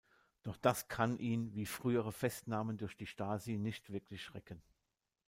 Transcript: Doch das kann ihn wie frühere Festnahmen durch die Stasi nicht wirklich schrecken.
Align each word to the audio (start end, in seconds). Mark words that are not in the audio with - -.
Doch 0.41 0.57
das 0.57 0.87
kann 0.87 1.19
ihn 1.19 1.53
wie 1.53 1.67
frühere 1.67 2.11
Festnahmen 2.11 2.75
durch 2.75 2.97
die 2.97 3.05
Stasi 3.05 3.59
nicht 3.59 3.91
wirklich 3.93 4.23
schrecken. 4.23 4.59